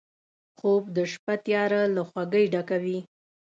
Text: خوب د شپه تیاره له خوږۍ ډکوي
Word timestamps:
خوب 0.57 0.83
د 0.95 0.97
شپه 1.11 1.33
تیاره 1.45 1.81
له 1.95 2.01
خوږۍ 2.09 2.45
ډکوي 2.53 2.99